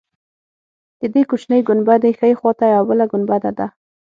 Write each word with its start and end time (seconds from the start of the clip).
د 0.99 1.01
دې 1.13 1.21
کوچنۍ 1.29 1.59
ګنبدې 1.69 2.11
ښی 2.19 2.31
خوا 2.39 2.51
ته 2.59 2.65
یوه 2.71 2.85
بله 2.89 3.05
ګنبده 3.11 3.51
ده. 3.57 3.67